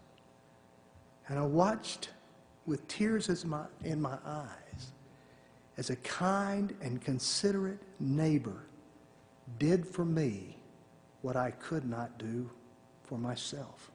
and 1.28 1.38
I 1.38 1.42
watched 1.42 2.10
with 2.66 2.86
tears 2.88 3.28
in 3.84 4.00
my 4.00 4.18
eyes 4.24 4.69
as 5.80 5.88
a 5.88 5.96
kind 5.96 6.74
and 6.82 7.00
considerate 7.00 7.78
neighbor 7.98 8.66
did 9.58 9.86
for 9.86 10.04
me 10.04 10.54
what 11.22 11.36
I 11.36 11.52
could 11.52 11.88
not 11.88 12.18
do 12.18 12.50
for 13.02 13.16
myself. 13.16 13.90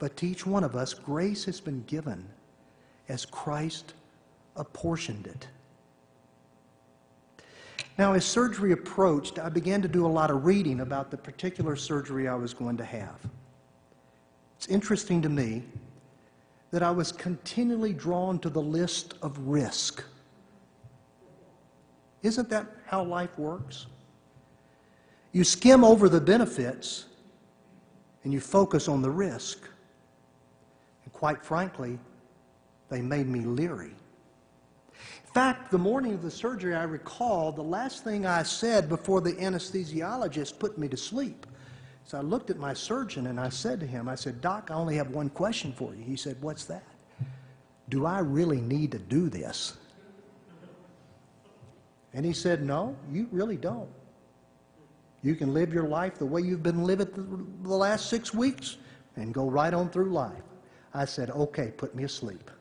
But 0.00 0.16
to 0.16 0.26
each 0.26 0.44
one 0.44 0.64
of 0.64 0.74
us, 0.74 0.92
grace 0.92 1.44
has 1.44 1.60
been 1.60 1.84
given 1.84 2.26
as 3.08 3.24
Christ 3.24 3.94
apportioned 4.56 5.28
it. 5.28 5.46
Now, 7.96 8.12
as 8.14 8.24
surgery 8.24 8.72
approached, 8.72 9.38
I 9.38 9.48
began 9.48 9.82
to 9.82 9.88
do 9.88 10.04
a 10.04 10.08
lot 10.08 10.32
of 10.32 10.44
reading 10.44 10.80
about 10.80 11.12
the 11.12 11.16
particular 11.16 11.76
surgery 11.76 12.26
I 12.26 12.34
was 12.34 12.52
going 12.52 12.76
to 12.78 12.84
have. 12.84 13.20
It's 14.56 14.66
interesting 14.66 15.22
to 15.22 15.28
me 15.28 15.62
that 16.76 16.82
I 16.82 16.90
was 16.90 17.10
continually 17.10 17.94
drawn 17.94 18.38
to 18.40 18.50
the 18.50 18.60
list 18.60 19.14
of 19.22 19.38
risk. 19.38 20.04
Isn't 22.22 22.50
that 22.50 22.66
how 22.84 23.02
life 23.02 23.38
works? 23.38 23.86
You 25.32 25.42
skim 25.42 25.82
over 25.82 26.10
the 26.10 26.20
benefits 26.20 27.06
and 28.24 28.32
you 28.34 28.40
focus 28.40 28.88
on 28.88 29.00
the 29.00 29.08
risk. 29.08 29.66
And 31.04 31.12
quite 31.14 31.42
frankly, 31.42 31.98
they 32.90 33.00
made 33.00 33.26
me 33.26 33.40
leery. 33.40 33.94
In 35.24 35.32
fact, 35.32 35.70
the 35.70 35.78
morning 35.78 36.12
of 36.12 36.20
the 36.20 36.30
surgery, 36.30 36.74
I 36.74 36.82
recall 36.82 37.52
the 37.52 37.62
last 37.62 38.04
thing 38.04 38.26
I 38.26 38.42
said 38.42 38.86
before 38.86 39.22
the 39.22 39.32
anesthesiologist 39.32 40.58
put 40.58 40.76
me 40.76 40.88
to 40.88 40.96
sleep 40.98 41.46
so 42.06 42.18
I 42.18 42.20
looked 42.20 42.50
at 42.50 42.56
my 42.56 42.72
surgeon 42.72 43.26
and 43.26 43.40
I 43.40 43.48
said 43.48 43.80
to 43.80 43.86
him, 43.86 44.08
I 44.08 44.14
said, 44.14 44.40
Doc, 44.40 44.70
I 44.70 44.74
only 44.74 44.94
have 44.94 45.10
one 45.10 45.28
question 45.28 45.72
for 45.72 45.92
you. 45.92 46.04
He 46.04 46.14
said, 46.14 46.40
What's 46.40 46.64
that? 46.66 46.84
Do 47.88 48.06
I 48.06 48.20
really 48.20 48.60
need 48.60 48.92
to 48.92 48.98
do 48.98 49.28
this? 49.28 49.76
And 52.14 52.24
he 52.24 52.32
said, 52.32 52.62
No, 52.62 52.96
you 53.10 53.28
really 53.32 53.56
don't. 53.56 53.90
You 55.22 55.34
can 55.34 55.52
live 55.52 55.74
your 55.74 55.88
life 55.88 56.16
the 56.16 56.26
way 56.26 56.42
you've 56.42 56.62
been 56.62 56.84
living 56.84 57.08
the 57.64 57.74
last 57.74 58.08
six 58.08 58.32
weeks 58.32 58.76
and 59.16 59.34
go 59.34 59.50
right 59.50 59.74
on 59.74 59.90
through 59.90 60.12
life. 60.12 60.44
I 60.94 61.06
said, 61.06 61.30
Okay, 61.30 61.72
put 61.76 61.96
me 61.96 62.04
asleep. 62.04 62.52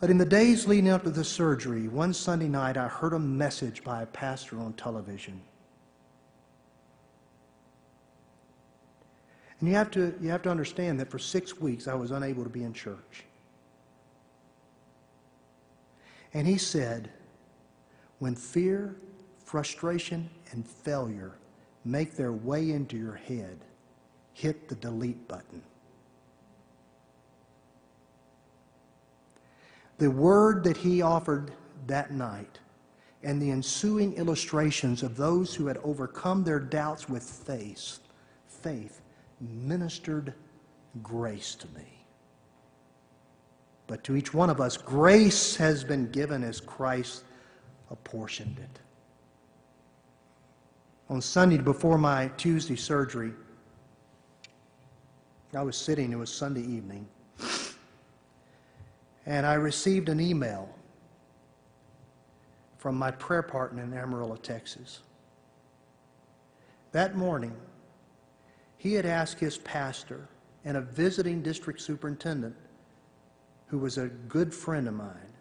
But 0.00 0.10
in 0.10 0.18
the 0.18 0.24
days 0.24 0.66
leading 0.66 0.90
up 0.90 1.02
to 1.04 1.10
the 1.10 1.24
surgery, 1.24 1.88
one 1.88 2.14
Sunday 2.14 2.48
night, 2.48 2.76
I 2.76 2.86
heard 2.86 3.14
a 3.14 3.18
message 3.18 3.82
by 3.82 4.02
a 4.02 4.06
pastor 4.06 4.60
on 4.60 4.74
television. 4.74 5.40
And 9.58 9.68
you 9.68 9.74
have 9.74 9.90
to, 9.92 10.14
you 10.20 10.28
have 10.28 10.42
to 10.42 10.50
understand 10.50 11.00
that 11.00 11.10
for 11.10 11.18
six 11.18 11.58
weeks 11.58 11.88
I 11.88 11.94
was 11.94 12.12
unable 12.12 12.44
to 12.44 12.50
be 12.50 12.62
in 12.62 12.72
church. 12.72 13.24
And 16.32 16.46
he 16.46 16.58
said, 16.58 17.10
when 18.20 18.36
fear, 18.36 18.96
frustration, 19.44 20.30
and 20.52 20.64
failure 20.66 21.38
make 21.84 22.14
their 22.14 22.32
way 22.32 22.70
into 22.70 22.96
your 22.96 23.14
head, 23.14 23.58
hit 24.32 24.68
the 24.68 24.76
delete 24.76 25.26
button. 25.26 25.62
The 29.98 30.10
word 30.10 30.62
that 30.64 30.76
he 30.76 31.02
offered 31.02 31.52
that 31.86 32.12
night 32.12 32.60
and 33.22 33.42
the 33.42 33.50
ensuing 33.50 34.14
illustrations 34.14 35.02
of 35.02 35.16
those 35.16 35.54
who 35.54 35.66
had 35.66 35.78
overcome 35.78 36.44
their 36.44 36.60
doubts 36.60 37.08
with 37.08 37.22
faith, 37.22 37.98
faith 38.46 39.00
ministered 39.40 40.34
grace 41.02 41.54
to 41.56 41.66
me. 41.68 42.06
But 43.88 44.04
to 44.04 44.16
each 44.16 44.32
one 44.32 44.50
of 44.50 44.60
us, 44.60 44.76
grace 44.76 45.56
has 45.56 45.82
been 45.82 46.10
given 46.10 46.44
as 46.44 46.60
Christ 46.60 47.24
apportioned 47.90 48.58
it. 48.58 48.80
On 51.08 51.20
Sunday 51.20 51.56
before 51.56 51.98
my 51.98 52.28
Tuesday 52.36 52.76
surgery, 52.76 53.32
I 55.54 55.62
was 55.62 55.76
sitting, 55.76 56.12
it 56.12 56.16
was 56.16 56.32
Sunday 56.32 56.60
evening, 56.60 57.08
and 59.28 59.44
I 59.44 59.54
received 59.54 60.08
an 60.08 60.20
email 60.20 60.74
from 62.78 62.96
my 62.96 63.10
prayer 63.10 63.42
partner 63.42 63.82
in 63.82 63.92
Amarillo, 63.92 64.36
Texas. 64.36 65.00
That 66.92 67.14
morning, 67.14 67.54
he 68.78 68.94
had 68.94 69.04
asked 69.04 69.38
his 69.38 69.58
pastor 69.58 70.28
and 70.64 70.78
a 70.78 70.80
visiting 70.80 71.42
district 71.42 71.82
superintendent, 71.82 72.56
who 73.66 73.76
was 73.78 73.98
a 73.98 74.06
good 74.06 74.54
friend 74.54 74.88
of 74.88 74.94
mine, 74.94 75.34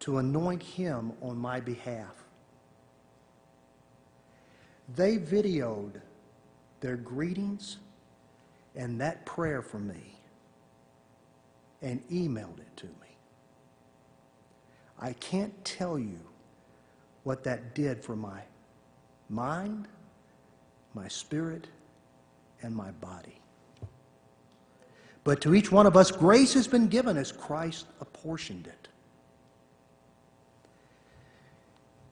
to 0.00 0.16
anoint 0.16 0.62
him 0.62 1.12
on 1.20 1.36
my 1.36 1.60
behalf. 1.60 2.24
They 4.96 5.18
videoed 5.18 6.00
their 6.80 6.96
greetings 6.96 7.76
and 8.74 8.98
that 9.02 9.26
prayer 9.26 9.60
for 9.60 9.78
me 9.78 10.14
and 11.82 12.06
emailed 12.08 12.58
it 12.60 12.76
to 12.76 12.86
me. 12.86 13.16
I 14.98 15.12
can't 15.14 15.64
tell 15.64 15.98
you 15.98 16.18
what 17.22 17.44
that 17.44 17.74
did 17.74 18.02
for 18.02 18.16
my 18.16 18.40
mind, 19.28 19.86
my 20.94 21.08
spirit, 21.08 21.68
and 22.62 22.74
my 22.74 22.90
body. 22.92 23.40
But 25.24 25.40
to 25.42 25.54
each 25.54 25.70
one 25.70 25.86
of 25.86 25.96
us, 25.96 26.10
grace 26.10 26.54
has 26.54 26.66
been 26.66 26.88
given 26.88 27.16
as 27.16 27.30
Christ 27.30 27.86
apportioned 28.00 28.66
it. 28.66 28.88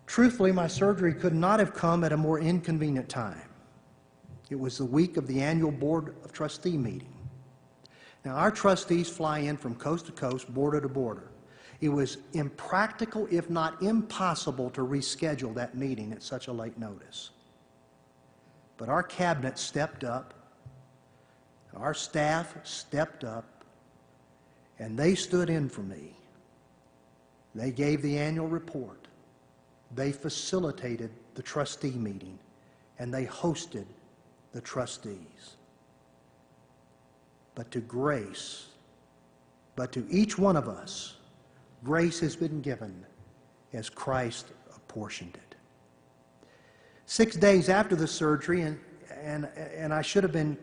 Truthfully, 0.06 0.52
my 0.52 0.66
surgery 0.66 1.14
could 1.14 1.34
not 1.34 1.58
have 1.58 1.74
come 1.74 2.04
at 2.04 2.12
a 2.12 2.16
more 2.16 2.38
inconvenient 2.38 3.08
time. 3.08 3.48
It 4.50 4.58
was 4.58 4.78
the 4.78 4.84
week 4.84 5.16
of 5.16 5.26
the 5.26 5.40
annual 5.40 5.72
Board 5.72 6.14
of 6.24 6.32
Trustee 6.32 6.76
meeting. 6.76 7.15
Now, 8.26 8.34
our 8.34 8.50
trustees 8.50 9.08
fly 9.08 9.38
in 9.38 9.56
from 9.56 9.76
coast 9.76 10.06
to 10.06 10.12
coast, 10.12 10.52
border 10.52 10.80
to 10.80 10.88
border. 10.88 11.30
It 11.80 11.90
was 11.90 12.18
impractical, 12.32 13.28
if 13.30 13.48
not 13.48 13.80
impossible, 13.80 14.68
to 14.70 14.80
reschedule 14.80 15.54
that 15.54 15.76
meeting 15.76 16.10
at 16.10 16.24
such 16.24 16.48
a 16.48 16.52
late 16.52 16.76
notice. 16.76 17.30
But 18.78 18.88
our 18.88 19.04
cabinet 19.04 19.60
stepped 19.60 20.02
up, 20.02 20.34
our 21.76 21.94
staff 21.94 22.52
stepped 22.64 23.22
up, 23.22 23.64
and 24.80 24.98
they 24.98 25.14
stood 25.14 25.48
in 25.48 25.68
for 25.68 25.82
me. 25.82 26.16
They 27.54 27.70
gave 27.70 28.02
the 28.02 28.18
annual 28.18 28.48
report. 28.48 29.06
They 29.94 30.10
facilitated 30.10 31.12
the 31.34 31.42
trustee 31.42 31.92
meeting, 31.92 32.40
and 32.98 33.14
they 33.14 33.24
hosted 33.24 33.86
the 34.50 34.60
trustees. 34.60 35.56
But 37.56 37.72
to 37.72 37.80
grace, 37.80 38.66
but 39.74 39.90
to 39.92 40.06
each 40.08 40.38
one 40.38 40.56
of 40.56 40.68
us, 40.68 41.16
grace 41.82 42.20
has 42.20 42.36
been 42.36 42.60
given 42.60 43.04
as 43.72 43.90
Christ 43.90 44.52
apportioned 44.74 45.34
it. 45.34 45.56
Six 47.06 47.34
days 47.34 47.68
after 47.68 47.96
the 47.96 48.06
surgery, 48.06 48.60
and, 48.60 48.78
and, 49.10 49.48
and 49.56 49.92
I 49.92 50.02
should 50.02 50.22
have 50.22 50.32
been 50.32 50.56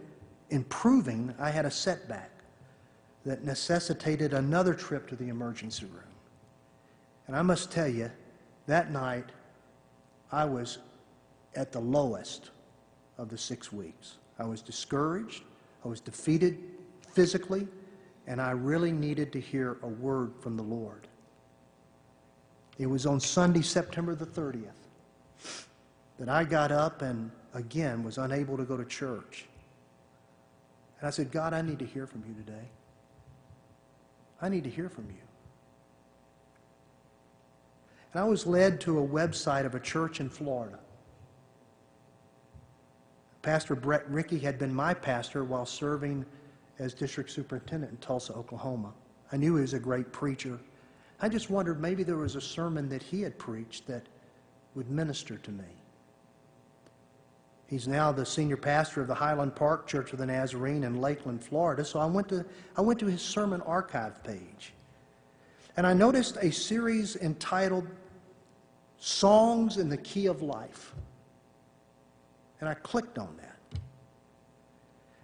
improving, 0.49 1.33
I 1.39 1.49
had 1.49 1.65
a 1.65 1.71
setback 1.71 2.29
that 3.25 3.43
necessitated 3.43 4.33
another 4.33 4.73
trip 4.73 5.07
to 5.07 5.15
the 5.15 5.29
emergency 5.29 5.85
room. 5.85 6.03
And 7.27 7.35
I 7.35 7.41
must 7.41 7.71
tell 7.71 7.87
you, 7.87 8.11
that 8.67 8.91
night, 8.91 9.29
I 10.31 10.45
was 10.45 10.77
at 11.55 11.71
the 11.71 11.79
lowest 11.79 12.51
of 13.17 13.29
the 13.29 13.37
six 13.37 13.71
weeks. 13.71 14.17
I 14.37 14.43
was 14.43 14.61
discouraged, 14.61 15.43
I 15.83 15.87
was 15.87 15.99
defeated 15.99 16.57
physically, 17.13 17.67
and 18.27 18.41
I 18.41 18.51
really 18.51 18.91
needed 18.91 19.31
to 19.33 19.39
hear 19.39 19.77
a 19.83 19.87
word 19.87 20.33
from 20.39 20.57
the 20.57 20.63
Lord. 20.63 21.07
It 22.77 22.87
was 22.87 23.05
on 23.05 23.19
Sunday, 23.19 23.61
September 23.61 24.15
the 24.15 24.25
30th, 24.25 24.71
that 26.19 26.29
I 26.29 26.43
got 26.43 26.71
up 26.71 27.01
and 27.01 27.31
again 27.53 28.03
was 28.03 28.17
unable 28.17 28.57
to 28.57 28.63
go 28.63 28.75
to 28.75 28.85
church. 28.85 29.45
And 30.99 31.07
I 31.07 31.11
said, 31.11 31.31
God, 31.31 31.53
I 31.53 31.61
need 31.61 31.79
to 31.79 31.85
hear 31.85 32.07
from 32.07 32.23
you 32.27 32.33
today. 32.33 32.67
I 34.41 34.49
need 34.49 34.63
to 34.63 34.69
hear 34.69 34.89
from 34.89 35.05
you. 35.09 35.21
And 38.13 38.21
I 38.21 38.25
was 38.25 38.45
led 38.45 38.79
to 38.81 38.99
a 38.99 39.07
website 39.07 39.65
of 39.65 39.75
a 39.75 39.79
church 39.79 40.19
in 40.19 40.29
Florida. 40.29 40.79
Pastor 43.41 43.75
Brett 43.75 44.09
Rickey 44.09 44.39
had 44.39 44.57
been 44.57 44.73
my 44.73 44.93
pastor 44.93 45.43
while 45.43 45.65
serving 45.65 46.25
as 46.83 46.93
district 46.93 47.31
superintendent 47.31 47.91
in 47.91 47.97
Tulsa, 47.99 48.33
Oklahoma. 48.33 48.93
I 49.31 49.37
knew 49.37 49.55
he 49.55 49.61
was 49.61 49.73
a 49.73 49.79
great 49.79 50.11
preacher. 50.11 50.59
I 51.21 51.29
just 51.29 51.49
wondered 51.49 51.79
maybe 51.79 52.03
there 52.03 52.17
was 52.17 52.35
a 52.35 52.41
sermon 52.41 52.89
that 52.89 53.01
he 53.01 53.21
had 53.21 53.39
preached 53.39 53.87
that 53.87 54.05
would 54.75 54.89
minister 54.89 55.37
to 55.37 55.51
me. 55.51 55.63
He's 57.67 57.87
now 57.87 58.11
the 58.11 58.25
senior 58.25 58.57
pastor 58.57 59.01
of 59.01 59.07
the 59.07 59.15
Highland 59.15 59.55
Park 59.55 59.87
Church 59.87 60.11
of 60.11 60.19
the 60.19 60.25
Nazarene 60.25 60.83
in 60.83 60.99
Lakeland, 60.99 61.41
Florida. 61.41 61.85
So 61.85 61.99
I 61.99 62.05
went 62.05 62.27
to, 62.29 62.45
I 62.75 62.81
went 62.81 62.99
to 62.99 63.05
his 63.05 63.21
sermon 63.21 63.61
archive 63.61 64.21
page. 64.23 64.73
And 65.77 65.87
I 65.87 65.93
noticed 65.93 66.37
a 66.41 66.51
series 66.51 67.15
entitled 67.15 67.87
Songs 68.97 69.77
in 69.77 69.89
the 69.89 69.97
Key 69.97 70.25
of 70.25 70.41
Life. 70.41 70.93
And 72.59 72.69
I 72.69 72.73
clicked 72.73 73.17
on 73.17 73.35
that. 73.37 73.52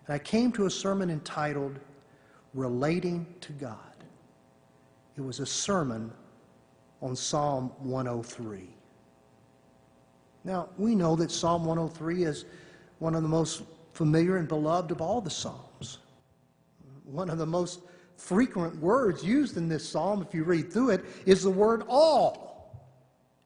And 0.09 0.15
I 0.15 0.17
came 0.17 0.51
to 0.53 0.65
a 0.65 0.71
sermon 0.71 1.11
entitled 1.11 1.79
Relating 2.55 3.27
to 3.41 3.51
God. 3.51 3.77
It 5.15 5.21
was 5.21 5.39
a 5.39 5.45
sermon 5.45 6.11
on 6.99 7.15
Psalm 7.15 7.71
103. 7.77 8.67
Now, 10.43 10.69
we 10.79 10.95
know 10.95 11.15
that 11.15 11.29
Psalm 11.29 11.63
103 11.63 12.23
is 12.23 12.45
one 12.97 13.13
of 13.13 13.21
the 13.21 13.29
most 13.29 13.61
familiar 13.93 14.37
and 14.37 14.47
beloved 14.47 14.89
of 14.89 14.99
all 14.99 15.21
the 15.21 15.29
Psalms. 15.29 15.99
One 17.03 17.29
of 17.29 17.37
the 17.37 17.45
most 17.45 17.81
frequent 18.17 18.75
words 18.77 19.23
used 19.23 19.57
in 19.57 19.69
this 19.69 19.87
psalm, 19.87 20.23
if 20.27 20.33
you 20.33 20.43
read 20.43 20.73
through 20.73 20.89
it, 20.89 21.05
is 21.27 21.43
the 21.43 21.51
word 21.51 21.83
all. 21.87 22.48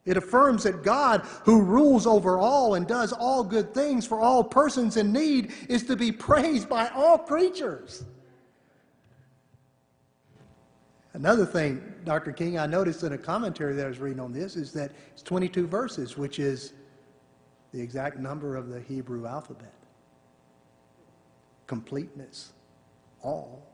It 0.05 0.17
affirms 0.17 0.63
that 0.63 0.83
God, 0.83 1.21
who 1.45 1.61
rules 1.61 2.05
over 2.05 2.37
all 2.37 2.75
and 2.75 2.85
does 2.85 3.13
all 3.13 3.43
good 3.43 3.73
things 3.73 4.05
for 4.05 4.19
all 4.19 4.43
persons 4.43 4.97
in 4.97 5.13
need, 5.13 5.53
is 5.69 5.83
to 5.83 5.95
be 5.95 6.11
praised 6.11 6.67
by 6.67 6.89
all 6.89 7.17
creatures. 7.17 8.03
Another 11.13 11.45
thing, 11.45 11.81
Dr. 12.05 12.33
King, 12.33 12.57
I 12.57 12.65
noticed 12.65 13.03
in 13.03 13.13
a 13.13 13.17
commentary 13.17 13.75
that 13.75 13.85
I 13.85 13.87
was 13.87 13.99
reading 13.99 14.19
on 14.19 14.33
this 14.33 14.55
is 14.55 14.73
that 14.73 14.91
it's 15.13 15.21
22 15.21 15.67
verses, 15.67 16.17
which 16.17 16.39
is 16.39 16.73
the 17.71 17.79
exact 17.79 18.17
number 18.17 18.55
of 18.57 18.69
the 18.69 18.81
Hebrew 18.81 19.25
alphabet. 19.25 19.73
Completeness, 21.67 22.51
all. 23.21 23.72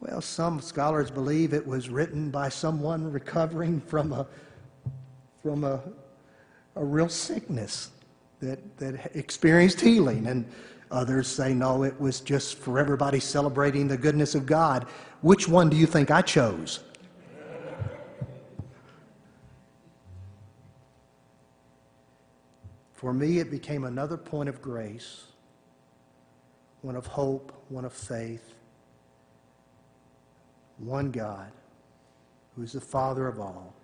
Well, 0.00 0.20
some 0.20 0.60
scholars 0.60 1.10
believe 1.10 1.52
it 1.52 1.66
was 1.66 1.88
written 1.88 2.30
by 2.30 2.50
someone 2.50 3.10
recovering 3.10 3.80
from 3.80 4.12
a, 4.12 4.26
from 5.42 5.64
a, 5.64 5.80
a 6.76 6.84
real 6.84 7.08
sickness 7.08 7.90
that, 8.40 8.78
that 8.78 9.16
experienced 9.16 9.80
healing. 9.80 10.28
And 10.28 10.46
others 10.92 11.26
say, 11.26 11.52
no, 11.52 11.82
it 11.82 12.00
was 12.00 12.20
just 12.20 12.58
for 12.58 12.78
everybody 12.78 13.18
celebrating 13.18 13.88
the 13.88 13.96
goodness 13.96 14.36
of 14.36 14.46
God. 14.46 14.86
Which 15.20 15.48
one 15.48 15.68
do 15.68 15.76
you 15.76 15.86
think 15.86 16.12
I 16.12 16.22
chose? 16.22 16.78
For 22.92 23.12
me, 23.12 23.38
it 23.38 23.50
became 23.50 23.84
another 23.84 24.16
point 24.16 24.48
of 24.48 24.62
grace, 24.62 25.24
one 26.82 26.94
of 26.96 27.06
hope, 27.06 27.52
one 27.68 27.84
of 27.84 27.92
faith 27.92 28.54
one 30.78 31.10
God, 31.10 31.50
who 32.54 32.62
is 32.62 32.72
the 32.72 32.80
Father 32.80 33.26
of 33.26 33.40
all, 33.40 33.74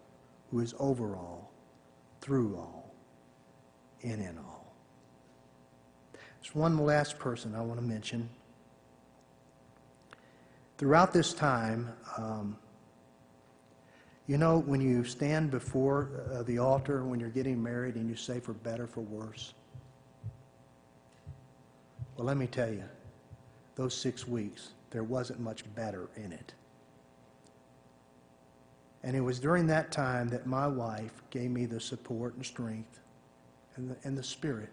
who 0.51 0.61
is 0.61 0.75
over 0.79 1.17
all, 1.17 1.53
through 2.21 2.57
all, 2.57 2.95
and 4.03 4.21
in 4.21 4.39
all. 4.39 4.73
There's 6.13 6.55
one 6.55 6.79
last 6.79 7.19
person 7.19 7.55
I 7.55 7.63
want 7.63 7.81
to 7.81 7.87
mention. 7.87 8.29
Throughout 10.77 11.13
this 11.13 11.33
time, 11.33 11.93
um, 12.19 12.57
you 14.27 14.39
know, 14.39 14.59
when 14.59 14.81
you 14.81 15.05
stand 15.05 15.51
before 15.51 16.09
uh, 16.33 16.43
the 16.43 16.59
altar 16.59 17.05
when 17.05 17.21
you're 17.21 17.29
getting 17.29 17.63
married 17.63 17.97
and 17.97 18.09
you 18.09 18.17
say 18.17 18.41
for 18.41 18.55
better, 18.55 18.87
for 18.87 19.03
worse? 19.03 19.53
Well, 22.17 22.27
let 22.27 22.37
me 22.37 22.47
tell 22.47 22.71
you, 22.71 22.85
those 23.75 23.95
six 23.95 24.27
weeks, 24.27 24.71
there 24.91 25.05
wasn't 25.05 25.41
much 25.41 25.65
better 25.75 26.09
in 26.17 26.33
it. 26.33 26.55
And 29.05 29.15
it 29.15 29.21
was 29.21 29.39
during 29.39 29.67
that 29.67 29.93
time 29.93 30.29
that 30.29 30.47
my 30.47 30.67
wife 30.67 31.23
gave 31.29 31.51
me 31.51 31.67
the 31.67 31.79
support 31.79 32.35
and 32.37 32.45
strength 32.45 33.01
and 33.77 33.91
the, 33.91 33.97
and 34.03 34.17
the 34.17 34.23
spirit 34.23 34.73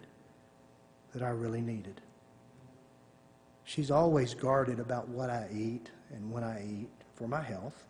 that 1.11 1.21
I 1.21 1.29
really 1.31 1.59
needed. 1.59 1.99
She's 3.65 3.91
always 3.91 4.33
guarded 4.33 4.79
about 4.79 5.09
what 5.09 5.29
I 5.29 5.49
eat 5.53 5.91
and 6.13 6.31
when 6.31 6.45
I 6.45 6.65
eat 6.65 6.89
for 7.13 7.27
my 7.27 7.41
health. 7.41 7.83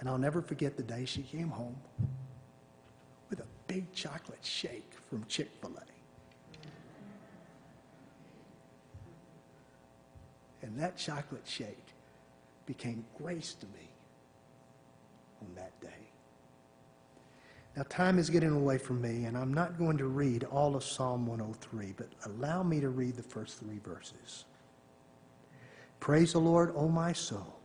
And 0.00 0.08
I'll 0.08 0.16
never 0.16 0.40
forget 0.40 0.78
the 0.78 0.82
day 0.82 1.04
she 1.04 1.22
came 1.22 1.50
home 1.50 1.76
with 3.28 3.40
a 3.40 3.46
big 3.66 3.92
chocolate 3.92 4.42
shake 4.42 4.94
from 5.10 5.26
Chick 5.26 5.50
fil 5.60 5.72
A. 5.76 5.84
And 10.64 10.80
that 10.80 10.96
chocolate 10.96 11.46
shake 11.46 11.92
became 12.64 13.04
grace 13.18 13.52
to 13.60 13.66
me 13.66 13.90
on 15.44 15.54
that 15.54 15.78
day. 15.80 15.88
Now, 17.76 17.82
time 17.88 18.18
is 18.18 18.30
getting 18.30 18.52
away 18.52 18.78
from 18.78 19.00
me, 19.00 19.24
and 19.24 19.36
I'm 19.36 19.52
not 19.52 19.78
going 19.78 19.98
to 19.98 20.06
read 20.06 20.44
all 20.44 20.76
of 20.76 20.84
Psalm 20.84 21.26
103, 21.26 21.94
but 21.96 22.08
allow 22.26 22.62
me 22.62 22.80
to 22.80 22.88
read 22.88 23.16
the 23.16 23.22
first 23.22 23.58
three 23.58 23.80
verses. 23.84 24.44
Praise 25.98 26.32
the 26.34 26.38
Lord, 26.38 26.72
O 26.76 26.88
my 26.88 27.12
soul. 27.12 27.58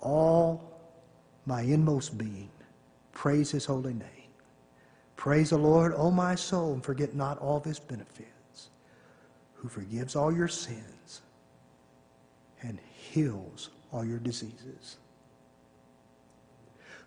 All 0.00 0.80
my 1.46 1.62
inmost 1.62 2.18
being, 2.18 2.50
praise 3.12 3.52
his 3.52 3.66
holy 3.66 3.94
name. 3.94 4.08
Praise 5.14 5.50
the 5.50 5.58
Lord, 5.58 5.94
O 5.96 6.10
my 6.10 6.34
soul, 6.34 6.72
and 6.72 6.82
forget 6.82 7.14
not 7.14 7.38
all 7.38 7.58
of 7.58 7.64
his 7.64 7.78
benefits, 7.78 8.70
who 9.54 9.68
forgives 9.68 10.16
all 10.16 10.34
your 10.34 10.48
sins 10.48 11.22
and 12.62 12.80
heals 12.92 13.70
all 13.92 14.04
your 14.04 14.18
diseases 14.18 14.96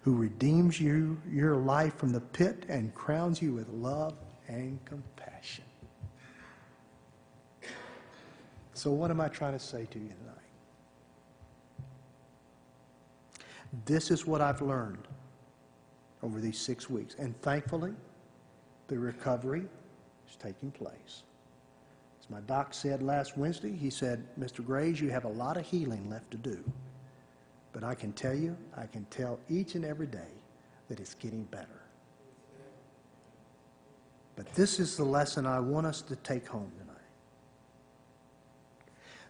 who 0.05 0.13
redeems 0.13 0.79
you, 0.79 1.19
your 1.27 1.55
life 1.55 1.95
from 1.95 2.11
the 2.11 2.21
pit 2.21 2.67
and 2.69 2.93
crowns 2.93 3.41
you 3.41 3.53
with 3.53 3.67
love 3.69 4.13
and 4.47 4.77
compassion. 4.85 5.63
So, 8.75 8.91
what 8.91 9.09
am 9.09 9.19
I 9.19 9.29
trying 9.29 9.53
to 9.53 9.59
say 9.59 9.87
to 9.89 9.97
you 9.97 10.09
tonight? 10.09 10.35
This 13.85 14.11
is 14.11 14.27
what 14.27 14.41
I've 14.41 14.61
learned 14.61 15.07
over 16.21 16.39
these 16.39 16.59
six 16.59 16.87
weeks. 16.87 17.15
And 17.17 17.35
thankfully, 17.41 17.95
the 18.87 18.99
recovery 18.99 19.65
is 20.29 20.35
taking 20.35 20.69
place. 20.69 21.23
As 22.19 22.29
my 22.29 22.41
doc 22.41 22.75
said 22.75 23.01
last 23.01 23.39
Wednesday, 23.39 23.75
he 23.75 23.89
said, 23.89 24.23
Mr. 24.39 24.63
Graves, 24.63 25.01
you 25.01 25.09
have 25.09 25.25
a 25.25 25.29
lot 25.29 25.57
of 25.57 25.65
healing 25.65 26.07
left 26.11 26.29
to 26.29 26.37
do. 26.37 26.63
But 27.75 27.83
I 27.83 27.93
can 27.93 28.13
tell 28.13 28.33
you, 28.33 28.55
I 28.77 28.85
can 28.85 29.03
tell 29.09 29.37
each 29.49 29.75
and 29.75 29.83
every 29.83 30.07
day 30.07 30.31
that 30.87 31.01
it's 31.01 31.13
getting 31.13 31.43
better. 31.43 31.81
But 34.37 34.47
this 34.55 34.79
is 34.79 34.95
the 34.95 35.03
lesson 35.03 35.45
I 35.45 35.59
want 35.59 35.85
us 35.85 36.01
to 36.03 36.15
take 36.15 36.47
home 36.47 36.71
tonight. 36.79 36.95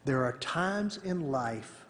There 0.06 0.24
are 0.24 0.34
times 0.34 1.00
in 1.04 1.32
life 1.32 1.86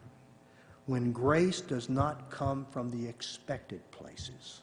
when 0.86 1.12
grace 1.12 1.60
does 1.60 1.90
not 1.90 2.30
come 2.30 2.66
from 2.72 2.90
the 2.90 3.06
expected 3.06 3.82
places. 3.92 4.62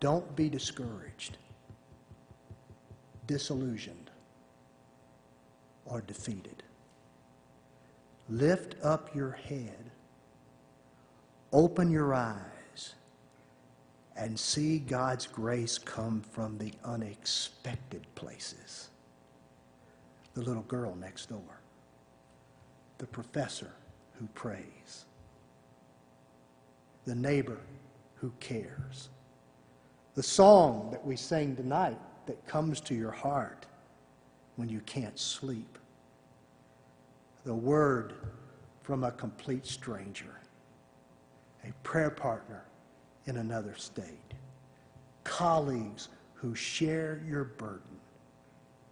Don't 0.00 0.34
be 0.34 0.48
discouraged, 0.48 1.38
disillusioned, 3.28 4.07
or 5.88 6.00
defeated. 6.02 6.62
Lift 8.28 8.76
up 8.82 9.14
your 9.14 9.32
head, 9.32 9.90
open 11.52 11.90
your 11.90 12.14
eyes, 12.14 12.94
and 14.16 14.38
see 14.38 14.78
God's 14.78 15.26
grace 15.26 15.78
come 15.78 16.20
from 16.20 16.58
the 16.58 16.72
unexpected 16.84 18.06
places. 18.14 18.90
The 20.34 20.42
little 20.42 20.62
girl 20.64 20.94
next 20.96 21.26
door, 21.30 21.60
the 22.98 23.06
professor 23.06 23.70
who 24.18 24.26
prays, 24.34 25.04
the 27.06 27.14
neighbor 27.14 27.60
who 28.16 28.32
cares, 28.40 29.08
the 30.14 30.22
song 30.22 30.88
that 30.90 31.04
we 31.06 31.16
sang 31.16 31.56
tonight 31.56 31.98
that 32.26 32.44
comes 32.46 32.80
to 32.82 32.94
your 32.94 33.12
heart 33.12 33.66
when 34.58 34.68
you 34.68 34.80
can't 34.86 35.16
sleep, 35.16 35.78
the 37.44 37.54
word 37.54 38.12
from 38.82 39.04
a 39.04 39.12
complete 39.12 39.64
stranger, 39.64 40.40
a 41.64 41.72
prayer 41.84 42.10
partner 42.10 42.64
in 43.26 43.36
another 43.36 43.76
state, 43.76 44.34
colleagues 45.22 46.08
who 46.34 46.56
share 46.56 47.22
your 47.24 47.44
burden, 47.44 48.00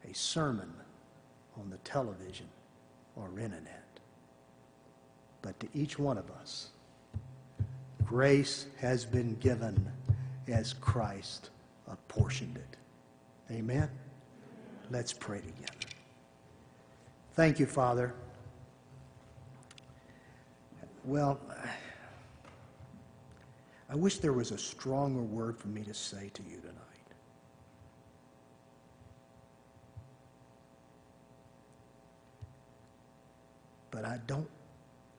a 0.09 0.15
sermon 0.15 0.73
on 1.59 1.69
the 1.69 1.79
television 1.79 2.47
or 3.17 3.29
internet. 3.31 3.99
But 5.43 5.59
to 5.59 5.67
each 5.75 5.99
one 5.99 6.17
of 6.17 6.31
us, 6.31 6.69
grace 8.05 8.67
has 8.79 9.05
been 9.05 9.35
given 9.41 9.91
as 10.47 10.75
Christ 10.75 11.51
apportioned 11.89 12.57
it. 12.57 12.77
Amen? 13.53 13.91
Let's 14.91 15.13
pray 15.13 15.39
together. 15.39 15.73
Thank 17.35 17.59
you, 17.59 17.67
Father. 17.67 18.15
Well, 21.05 21.41
I 23.91 23.95
wish 23.95 24.19
there 24.19 24.33
was 24.33 24.53
a 24.53 24.59
stronger 24.59 25.23
word 25.23 25.57
for 25.57 25.69
me 25.69 25.83
to 25.85 25.95
say 25.95 26.31
to 26.35 26.43
you 26.43 26.59
tonight. 26.59 26.75
But 33.91 34.05
I 34.05 34.19
don't 34.27 34.51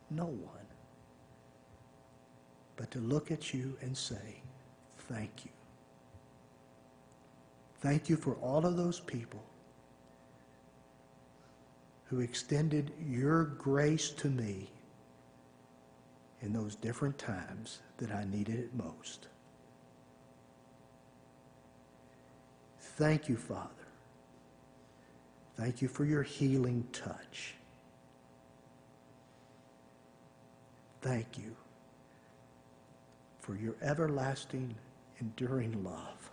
know 0.10 0.26
one. 0.26 0.54
But 2.76 2.92
to 2.92 3.00
look 3.00 3.32
at 3.32 3.54
you 3.54 3.78
and 3.82 3.98
say, 3.98 4.42
thank 5.10 5.46
you. 5.46 5.52
Thank 7.80 8.10
you 8.10 8.18
for 8.18 8.34
all 8.36 8.66
of 8.66 8.76
those 8.76 9.00
people 9.00 9.44
who 12.10 12.20
extended 12.22 12.92
your 13.06 13.44
grace 13.44 14.10
to 14.12 14.30
me 14.30 14.70
in 16.42 16.54
those 16.54 16.76
different 16.76 17.18
times 17.18 17.80
that 17.98 18.12
I 18.12 18.24
needed 18.26 18.60
it 18.60 18.74
most. 18.74 19.28
Thank 22.80 23.28
you, 23.28 23.36
Father. 23.36 23.70
Thank 25.58 25.82
you 25.82 25.88
for 25.88 26.06
your 26.06 26.24
healing 26.24 26.88
touch. 26.92 27.56
Thank 31.02 31.38
you 31.38 31.56
for 33.40 33.56
your 33.56 33.76
everlasting, 33.82 34.76
enduring 35.20 35.84
love. 35.84 36.32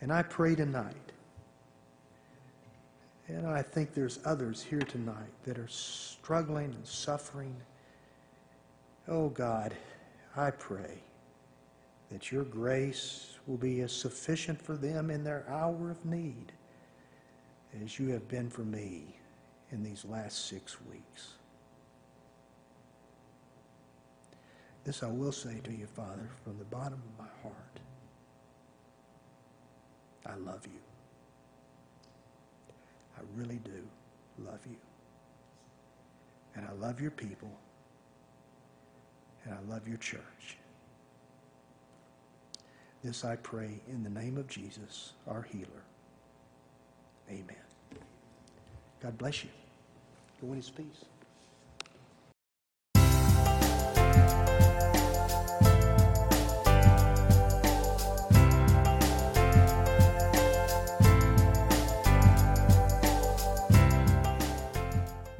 And 0.00 0.12
I 0.12 0.22
pray 0.22 0.54
tonight, 0.54 1.03
and 3.28 3.46
I 3.46 3.62
think 3.62 3.94
there's 3.94 4.18
others 4.24 4.62
here 4.62 4.80
tonight 4.80 5.32
that 5.44 5.58
are 5.58 5.68
struggling 5.68 6.74
and 6.74 6.86
suffering. 6.86 7.56
Oh 9.08 9.28
God, 9.28 9.74
I 10.36 10.50
pray 10.50 11.02
that 12.10 12.30
your 12.30 12.44
grace 12.44 13.38
will 13.46 13.56
be 13.56 13.80
as 13.80 13.92
sufficient 13.92 14.60
for 14.60 14.76
them 14.76 15.10
in 15.10 15.24
their 15.24 15.44
hour 15.48 15.90
of 15.90 16.04
need 16.04 16.52
as 17.82 17.98
you 17.98 18.08
have 18.08 18.28
been 18.28 18.50
for 18.50 18.62
me 18.62 19.16
in 19.72 19.82
these 19.82 20.04
last 20.04 20.46
six 20.46 20.76
weeks. 20.82 21.32
This 24.84 25.02
I 25.02 25.08
will 25.08 25.32
say 25.32 25.60
to 25.64 25.72
you, 25.72 25.86
Father, 25.86 26.28
from 26.42 26.58
the 26.58 26.64
bottom 26.64 27.00
of 27.18 27.24
my 27.24 27.30
heart. 27.42 27.80
I 30.26 30.36
love 30.36 30.66
you. 30.66 30.93
Really 33.34 33.60
do 33.64 33.82
love 34.38 34.60
you. 34.68 34.76
And 36.54 36.66
I 36.66 36.72
love 36.72 37.00
your 37.00 37.10
people. 37.10 37.50
And 39.44 39.54
I 39.54 39.72
love 39.72 39.86
your 39.88 39.98
church. 39.98 40.58
This 43.02 43.24
I 43.24 43.36
pray 43.36 43.80
in 43.88 44.02
the 44.02 44.10
name 44.10 44.38
of 44.38 44.48
Jesus, 44.48 45.12
our 45.26 45.42
healer. 45.42 45.84
Amen. 47.28 47.56
God 49.02 49.18
bless 49.18 49.44
you. 49.44 49.50
Go 50.40 50.48
in 50.48 50.56
his 50.56 50.70
peace. 50.70 51.04